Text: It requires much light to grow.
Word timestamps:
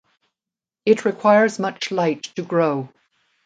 It 0.83 1.05
requires 1.05 1.59
much 1.59 1.91
light 1.91 2.23
to 2.35 2.41
grow. 2.41 2.89